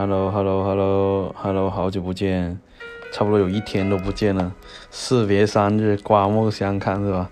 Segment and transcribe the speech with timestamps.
[0.00, 2.58] Hello，Hello，Hello，Hello，好久不见，
[3.12, 4.54] 差不多有一天都不见了。
[4.90, 7.28] 士别三日，刮目相看，是吧？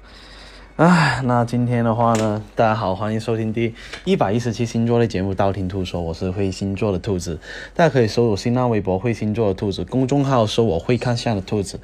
[0.76, 7.40] 唉，那今天的话呢，大家好，欢迎收听第一百一十期星座类节目《道听途说》，我是会星座的兔子，
[7.74, 11.80] 大家可以搜索新浪微博“会星座的兔子”公众号，搜我会看相的兔子，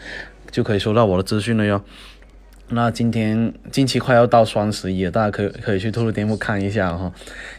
[0.50, 1.80] 就可以收到我的资讯了哟。
[2.74, 7.12] 那今天近期快要到双十一了，大家可以可以去兔兔店铺看一下哈。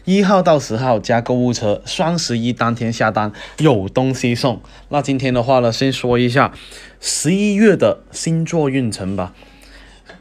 [0.04, 4.60] 一号到十号加购物车，双十一当天下单有东西送。
[4.90, 6.52] 那今天的话呢，先说一下
[7.00, 9.32] 十一月的星座运程吧。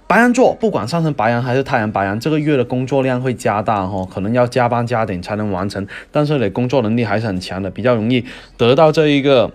[0.07, 8.23] 白羊座，不管上升白羊还是太阳白羊，这个月的工作量会加大哈，可能要加班加点才能完成，但是你工作能力还是很强的，比较容易
[8.55, 9.51] 得到这一个。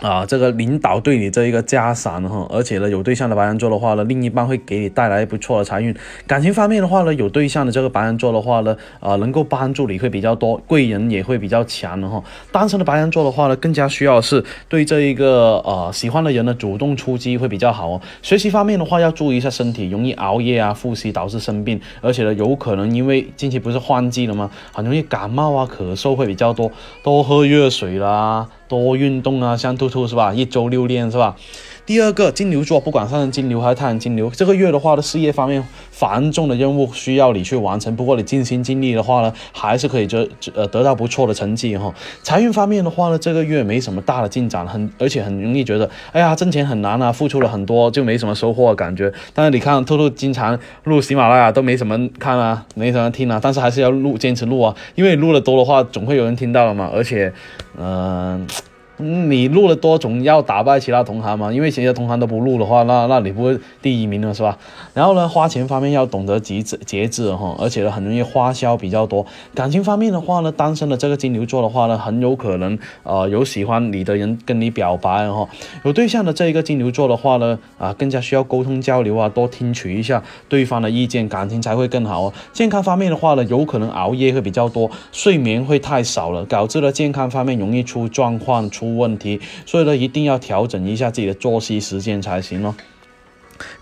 [0.00, 5.92] 啊，这个领导对你这一个加赏哈，而且呢，有对象的白羊座的话呢，另一半会给你带来不错的财运。
[6.24, 12.22] 感情方面的话呢，有对象的这个白羊座的话呢，啊，能够帮助你会比较多，贵人也会比较强的哈。
[12.52, 18.00] 单身的白羊座的话呢，更加需要是对这一个呃喜欢的人呢主动出击会比较好哦。
[18.22, 24.48] 学习方面的话要注意一下身体，容易熬夜啊、复习导致生病，而且呢，有可能因为近期不是换季了吗？
[24.72, 26.70] 很容易感冒啊、咳嗽会比较多，
[27.02, 28.46] 多喝热水啦。
[28.68, 30.32] 多运动啊，像兔兔是吧？
[30.34, 31.34] 一周六练是吧？
[31.88, 37.96] 第二个金牛座，不管上升金牛还是太阳金牛，这个月的话的事业方面繁重的任务需要你去完成。
[37.96, 41.90] 不过你尽心尽力的话呢，还是可以得呃得到不错的成绩哈。
[42.22, 49.10] 财运方面的话呢，这个月没什么大的进展，很而且很容易觉得，哎呀挣钱很难啊，付出了很多就没什么收获的感觉。
[49.32, 56.90] 但是你看兔兔经常录喜马拉雅都没什么看啊，没什么听啊，但是还是要录，坚持录啊，因为录的多的话，总会有人听到了嘛。
[56.92, 57.32] 而且，
[57.78, 58.46] 嗯。
[58.98, 61.52] 你录了多，总要打败其他同行嘛？
[61.52, 64.58] 因为其他同行都不录的话，那那你不会第一名了是吧？
[64.92, 69.24] 然后呢，花钱方面要懂得节制节制哈，而且呢，很容易花销比较多。
[69.54, 75.48] 感情方面的话呢，单身的这个金牛座的话呢，很有可能呃有喜欢你的人跟你表白哈。
[75.84, 82.32] 有对象的这一个金牛座的话呢，啊，更加需要沟通交流啊，多听取一下对方的意见，感情才会更好哦。
[82.52, 88.87] 健康方面的话呢，有可能熬夜会比较多，睡眠会太少了，导致了健康方面容易出状况出。
[88.96, 92.74] 问题，所以呢，一定要调整一下自己的作息时间才行哦。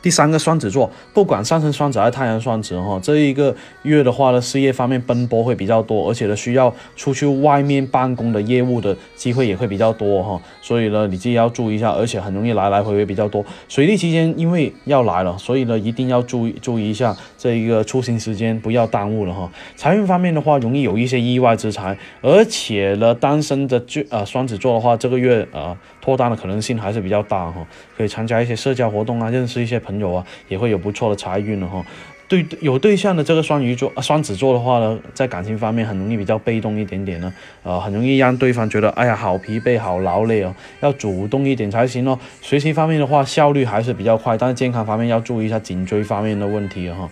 [0.02, 13.44] 第三个双子座，不管上升双子还是太阳双子哈，这一个月的话呢，事业方面奔波会比较多，而且呢，需要出去外面办公的业务的机会也会比较多哈，所以呢，你自己要注意一下，而且很容易来来回回比较多。
[13.68, 19.50] 水逆期间因为要来了，所以呢，一定要注意注意一下这一个出行时间，不要耽误了哈。
[19.74, 27.66] 财运方面的话，容易有一些意外之财，而且呢，单身的就呃双子座的话，这个月呃脱单的可能性还是比较大哈，
[27.96, 31.84] 可以参加一些社交活动啊，认识一些朋友啊，也会有不错的财运的哈。
[32.28, 37.32] 对有对象的这个双鱼座、双子座的话呢，在感情方面很容易比较被动一点点呢，
[37.62, 42.18] 呃，很容易让对方觉得哎呀好疲惫、好劳累哦，要主动一点才行哦。
[42.40, 47.08] 学习方面的话，效率还是比较快，但是健康方面要注意一下颈椎方面的问题哈。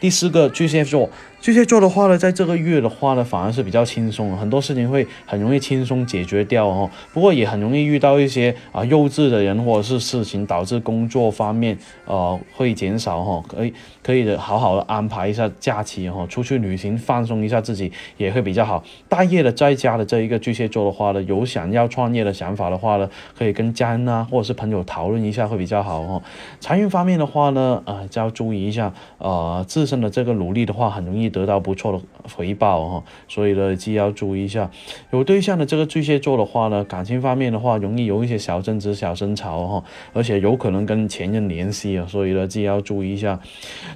[0.00, 1.08] 第四个巨蟹座。
[1.44, 6.90] 巨蟹座的话呢，在这个月的话呢，反而是比较轻松，很多事情会很容易轻松解决掉哦。
[7.12, 13.44] 不过也很容易遇到一些啊幼稚的人或者是事情，导致工作方面呃会减少哈。
[13.46, 18.82] 可以可以的好好的安排一下假期哈，出去旅行放松一下自己也会比较好。
[19.10, 26.22] 待业的在家的这一个巨蟹座的话呢，有想要创业的想法的话呢，可以跟家人啊或者是朋友讨论一下会比较好哦。
[26.58, 31.33] 财运方面的话呢，呃就要注意一下，呃自身的这个努力的话，很容易。
[31.34, 32.00] 得到不错的
[32.36, 34.70] 回报哈，所以呢，既要注意一下。
[35.10, 43.40] 有对象的这个巨蟹座的话呢，感情方面的话，容易有一些小争执、小争吵哈，而且有可能跟前任联系啊，所以呢，既要注意一下。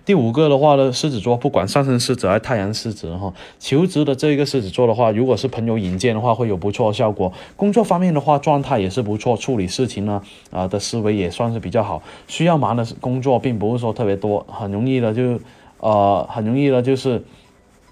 [0.04, 7.32] 第五个的话呢，狮子座，不管上升狮子还是太阳狮子哈，求职的这一个狮子座的话，如果是朋友引荐的话，会有不错的效果。
[7.54, 10.20] 工作方面的话，状态也是不错，处理事情呢
[10.50, 12.02] 啊的思维也算是比较好。
[12.26, 15.38] 需要忙的工作并不是说特别多，很容易的就。
[15.80, 17.22] 呃，很容易的，就是，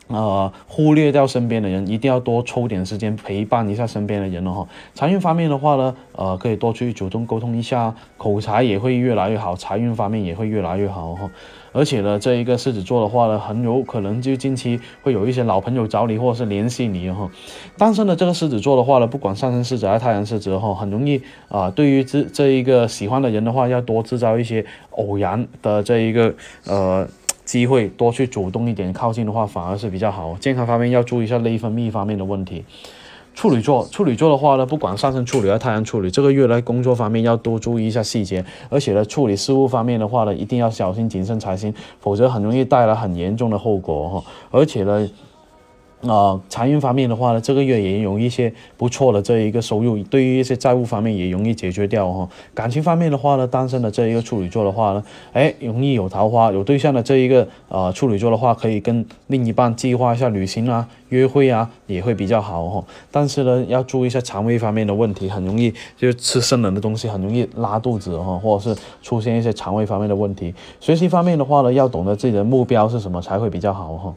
[0.08, 4.66] 呃，忽略掉身边的人，一定要多抽点时间陪伴一下身边的人了哈。
[4.94, 11.30] 财运方面的话呢，呃，可以多去主动沟通一下，口才也会越来越好，财运方面也会越来越好哈。
[11.72, 17.30] 而且呢，这一个狮子座的话呢，很有可能就近期会有一些老朋友找你，或者是联系你哈。
[17.76, 26.34] 单身的这个狮子座的话呢，不管上升狮子还是太阳狮子哈，很容易啊，对于这这一个喜欢的人的话，要多制造一些偶然的这一个
[26.64, 27.06] 呃。
[27.46, 30.36] 机会多去主动一点靠近的话，反而是比较好。
[30.38, 32.62] 健康方面要注意一下内分泌方面的问题。
[33.34, 44.24] 处女座，处女座的话呢，不管上升处女还是太阳处女，这个月来工作方面要多注意一下细节，而且呢，处理事务方面的话呢，一定要小心谨慎才行，否则很容易带来很严重的后果哈。
[44.50, 45.08] 而且呢。
[46.02, 52.28] 啊，财运方面的话呢，这个月也有一些不错的这一个收入，对于一些债务方面也容易解决掉哈。
[52.54, 55.02] 感情方面的话呢，单身的这一个处女座的话呢，
[55.32, 62.84] 哎，容易有桃花，有对象的这一个呃处女座的话，可以跟另一半计划一下旅行啊、约会啊，也会比较好哈。
[63.10, 70.54] 但是呢，要注意一下肠胃方面的问题，很容易就吃生冷的东西，很容易拉肚子哈，或者是出现一些肠胃方面的问题。
[70.78, 74.14] 学习方面的话呢，要懂得自己的目标是什么才会比较好哈。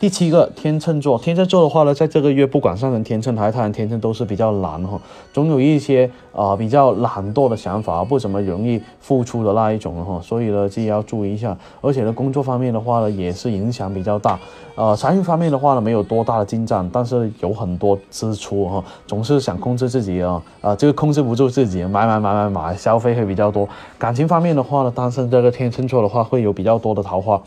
[0.00, 4.96] 第七个天秤座，天秤座的话呢，在这个月不管上升天秤还是太阳天秤都是比较懒哈，
[5.32, 11.58] 总有一些啊比较懒惰的想法，不怎么容易付出的那一种哈，所以呢自己要注意一下。
[11.80, 14.38] 而且呢工作方面的话呢也是影响比较大，
[14.76, 23.68] 呃财运方面的话呢没有多大的进展，但是有很多支出哈，总是想控制自己啊啊这个控制不住自己，买买买买买，消费会比较多。
[23.98, 27.42] 感情方面的话呢，单身这个天秤座的话会有比较多的桃花。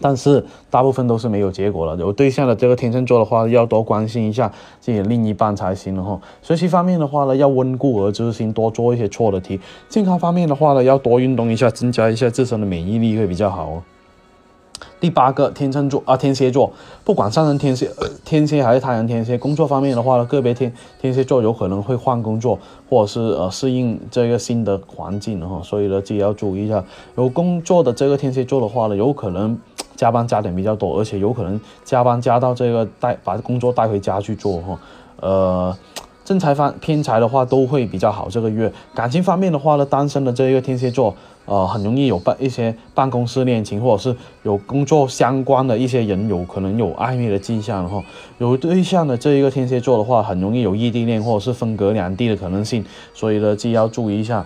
[0.00, 1.96] 但是大部分都是没有结果了。
[1.96, 4.50] 有对象的这个天秤座的话，要多关心一下
[4.80, 6.20] 自己的另一半才行了哈。
[6.42, 9.60] 学习方面的话呢，要温故而知新，多做一些错的题。
[9.88, 13.82] 健康方面的话呢，要多运动一下，增加一下自身的免疫力会比较好哦。
[15.04, 16.72] 第八个天秤座啊，天蝎座，
[17.04, 17.90] 不管上升天蝎、
[18.24, 22.58] 天蝎还是太阳天蝎，工作方面的话呢，个别天天蝎座有可能会换工作，
[22.88, 26.82] 或者是呃适应这个新的环境哈，所以呢自己要注意一下。
[27.18, 29.58] 有工作的这个天蝎座的话呢，有可能。
[29.94, 34.78] 加班加点比较多，而且有可能加班加到这个带把工作带回家去做哈，
[35.20, 35.78] 呃，
[36.24, 38.28] 正财方偏财的话都会比较好。
[38.30, 48.02] 这个月感情方面的话呢，单身的这一个天蝎座，呃，很容易有办一些办公室恋情，或者是有工作相关的一些人有可能有暧昧的迹象哈。
[48.38, 52.82] 有对象的这一个天蝎座的话，很容易有异地恋或者是分隔两地的可能性，
[53.12, 54.44] 所以呢，自己要注意一下。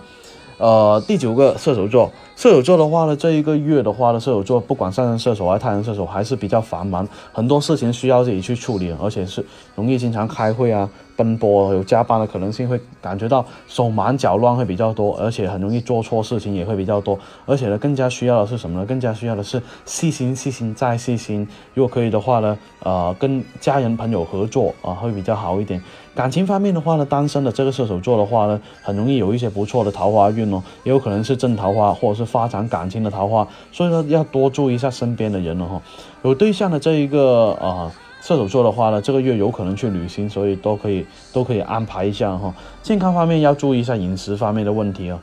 [0.57, 9.45] 呃，第九个射手座，射手座的话呢，这一个月的话呢，射手座不管上升射手还是太阳射手，还是比较繁忙，很多事情需要自己去处理，而且是
[9.75, 10.89] 容易经常开会啊。
[11.17, 17.19] 奔波有加班的可能性，会感觉到手忙脚乱会比较多，而且很容易做错事情也会比较多。
[17.45, 18.85] 而且呢，更加需要的是什么呢？
[18.85, 21.45] 更加需要的是细心、细心再细心。
[21.73, 25.83] 如果可以的话呢，呃，跟家人朋友合作啊，会比较好一点。
[26.15, 33.47] 感情方面的话呢，单身的这个射手座的话呢，很容易有一些不错的桃花运哦，也有可能是正桃花，或者是发展感情的桃花。
[33.71, 35.81] 所以说要多注意一下身边的人了哈。
[36.21, 37.91] 有对象的这一个啊。
[38.21, 42.53] 射手座的话呢，这个月有可能去旅行，所以都可以都可以安排一下哈。
[42.83, 45.17] 健康方面要注意一下饮食方面的问题啊。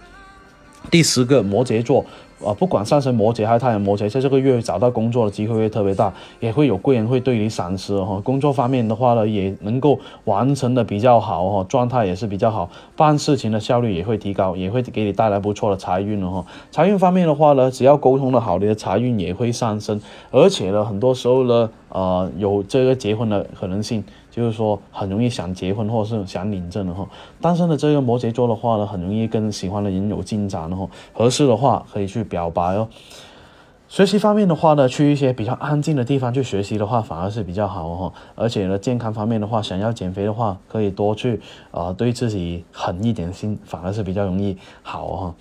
[0.91, 2.07] 第十个摩羯座。
[2.45, 8.21] 啊，不管上升摩羯还是太阳摩羯，在这个月找到工作的机会会特别大，也会有贵人会对你赏识哈。
[8.23, 16.45] 工作方面的话呢，也能够完成的比较好哈，状态也是比较好，办事情的效率也会提高，也会给你带来不错的财运了哈。
[16.71, 20.01] 财运方面的话呢，只要沟通的好，你的财运也会上升，
[20.31, 24.05] 而且呢，很多时候呢，呃，有这个结婚的可能性。
[24.37, 27.09] 就是说很容易想结婚或者是想领证的哈，
[27.41, 32.87] 单身的这个摩羯座的话呢，很容易跟喜欢的人有进展的哈，合适的话可以去表白哦。
[33.89, 38.13] 学习方面的话呢，去一些比较安静的地方去学习的话，反而是比较好哈。
[38.35, 41.41] 而且呢，健康方面的话，想要减肥的话，可以多去
[41.71, 45.35] 啊，对自己狠一点心，反而是比较容易好哈。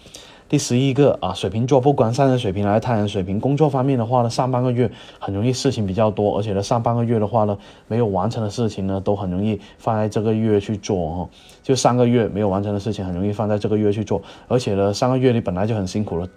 [0.47, 11.29] 第十一个啊，水瓶座，不管上升水平还是太阳水平，工作方面的话呢，上半个月很容易事情比较多，而且呢，上半个月的话呢，没有完成的事情呢，都很容易放在这个月去做哈。
[11.63, 16.27] 就上个月没有完成的事情，很容易放在这个月去做，而且呢，上个月你本来就很辛苦了。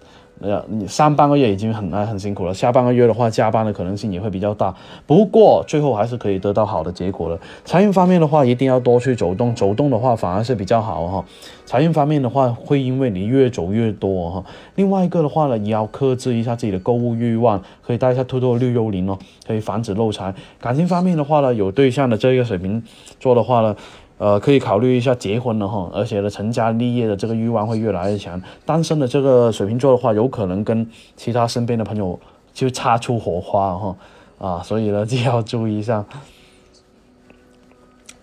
[0.41, 4.73] 呃，你上半个月已经很难很辛苦了，下半个月的话加班的可能性也会比较大。
[5.05, 7.39] 不过最后还是可以得到好的结果的。
[7.65, 11.25] 财运方面的话，一定要多去走动，走动的话反而是比较好哈。
[11.65, 14.43] 财运方面的话，会因为你越走越多哈。
[14.75, 20.33] 另外一个的话呢，也要克制一下自己的购物欲望，可以带一下兔兔绿幽灵哦，可以防止漏财。
[20.59, 22.81] 感情方面的话呢，有对象的这个水平
[23.19, 23.75] 做的话呢。
[24.19, 28.39] 呃，可以考虑一下结婚了哈，而且呢，成家立业的这个欲望会越来越强。
[28.65, 30.85] 单身的这个水瓶座的话，有可能跟
[31.15, 32.19] 其他身边的朋友
[32.53, 33.95] 就擦出火花哈，
[34.37, 36.05] 啊，所以呢， 就要注意一下。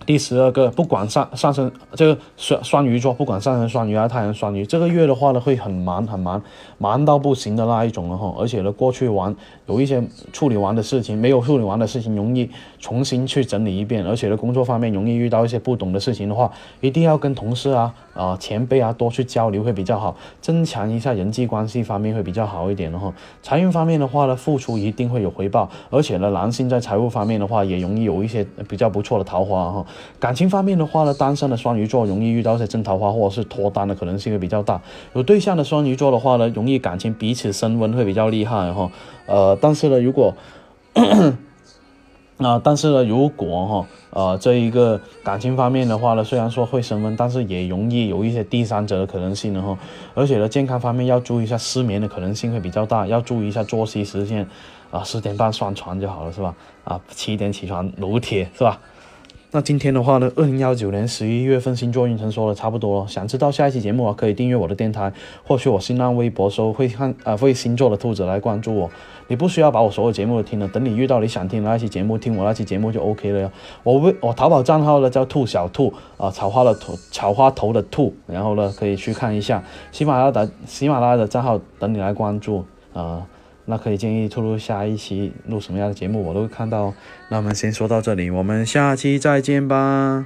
[0.06, 6.40] 第十二个，不管上上升这个双双鱼座，不管上升双鱼还是太阳双鱼，这个月的话呢，会很忙很忙，
[6.78, 8.32] 忙到不行的那一种了哈。
[8.38, 9.34] 而且呢，过去完
[9.66, 10.00] 有一些
[10.32, 12.48] 处理完的事情，没有处理完的事情，容易
[12.78, 14.06] 重新去整理一遍。
[14.06, 17.92] 而且呢，工作方面容易遇到一些不懂的事情的话，一定要跟同事啊。
[18.16, 23.12] 啊，前辈啊，多去交流会比较好，增强一下人际关系方面会比较好一点的哈。
[23.42, 29.86] 财运方面的话呢，付出一定会有回报，而且呢，男性在财务方面的话，也容易有一些比较不错的桃花哈。
[30.18, 34.80] 感情方面的话呢，单身的双鱼座容易遇到一些真桃花或者是脱单的可能性会比较大。
[35.12, 38.90] 有对象的双鱼座的话呢，容易感情彼此升温会比较厉害哈。
[39.26, 40.34] 呃，但是呢，如果
[42.38, 49.76] 啊，但是呢，如果哈，呃，这一个感情方面的话呢，虽然说会升温，但是也容易有一些第三者的可能性的哈。
[50.14, 54.46] 而且呢，健康方面要注意一下，失眠的可能性会比较大，要注意一下作息时间，
[54.90, 56.54] 啊，十点半上床就好了，是吧？
[56.84, 58.78] 啊，七点起床撸铁，是吧？
[59.56, 63.08] 那今天的话呢，二零幺九年十一月份星座运程说的差不多了。
[63.08, 65.10] 想知道下一期节目啊，可以订阅我的电台，
[65.46, 68.90] 或去我新浪微博搜“会看啊会星座的兔子”来关注我。
[69.28, 73.50] 你不需要把我所有节目都听了，等你遇到你想听的那期节目，听我那期节目就 OK 了哟。
[73.82, 79.64] 我微我淘宝账号呢叫兔小兔啊，草花的头草花头的兔，然后呢可以去看一下。
[79.90, 83.26] 喜马拉雅的喜马拉雅的账号等你来关注啊。
[83.66, 86.94] 那可以建议透露下一期录什么样的节目，我都会看到。
[87.28, 90.24] 那我们先说到这里，我们下期再见吧。